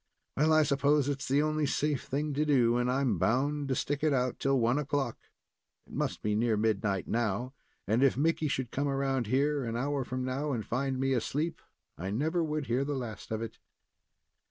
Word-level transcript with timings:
Well, 0.35 0.51
I 0.51 0.63
s'pose 0.63 1.07
it's 1.09 1.27
the 1.27 1.43
only 1.43 1.67
safe 1.67 2.05
thing 2.05 2.33
to 2.33 2.43
do, 2.43 2.75
and 2.77 2.89
I'm 2.89 3.19
bound 3.19 3.67
to 3.67 3.75
stick 3.75 4.03
it 4.03 4.13
out 4.13 4.39
till 4.39 4.59
one 4.59 4.79
o'clock. 4.79 5.19
It 5.85 5.93
must 5.93 6.23
be 6.23 6.33
near 6.33 6.57
midnight 6.57 7.07
now, 7.07 7.53
and 7.85 8.01
if 8.01 8.17
Mickey 8.17 8.47
should 8.47 8.71
come 8.71 8.87
around 8.87 9.27
here, 9.27 9.63
an 9.63 9.77
hour 9.77 10.03
from 10.03 10.25
now, 10.25 10.53
and 10.53 10.65
find 10.65 10.99
me 10.99 11.13
asleep, 11.13 11.61
I 11.99 12.09
never 12.09 12.43
would 12.43 12.65
hear 12.65 12.83
the 12.83 12.95
last 12.95 13.29
of 13.29 13.43
it." 13.43 13.59